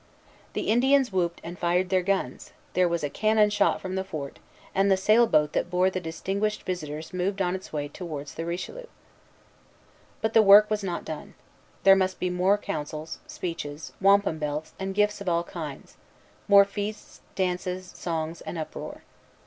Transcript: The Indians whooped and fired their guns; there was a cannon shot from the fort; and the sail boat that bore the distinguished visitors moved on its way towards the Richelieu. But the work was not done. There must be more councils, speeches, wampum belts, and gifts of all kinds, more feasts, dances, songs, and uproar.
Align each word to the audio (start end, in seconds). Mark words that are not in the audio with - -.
The 0.53 0.69
Indians 0.71 1.13
whooped 1.13 1.41
and 1.43 1.59
fired 1.59 1.89
their 1.89 2.01
guns; 2.01 2.53
there 2.73 2.87
was 2.89 3.03
a 3.03 3.07
cannon 3.11 3.51
shot 3.51 3.79
from 3.79 3.93
the 3.93 4.03
fort; 4.03 4.39
and 4.73 4.89
the 4.91 4.97
sail 4.97 5.27
boat 5.27 5.53
that 5.53 5.69
bore 5.69 5.91
the 5.91 5.99
distinguished 5.99 6.63
visitors 6.63 7.13
moved 7.13 7.39
on 7.39 7.53
its 7.53 7.71
way 7.71 7.87
towards 7.87 8.33
the 8.33 8.43
Richelieu. 8.43 8.87
But 10.19 10.33
the 10.33 10.41
work 10.41 10.71
was 10.71 10.83
not 10.83 11.05
done. 11.05 11.35
There 11.83 11.95
must 11.95 12.19
be 12.19 12.31
more 12.31 12.57
councils, 12.57 13.19
speeches, 13.27 13.93
wampum 14.01 14.39
belts, 14.39 14.73
and 14.79 14.95
gifts 14.95 15.21
of 15.21 15.29
all 15.29 15.43
kinds, 15.43 15.97
more 16.47 16.65
feasts, 16.65 17.21
dances, 17.35 17.91
songs, 17.93 18.41
and 18.41 18.57
uproar. 18.57 19.03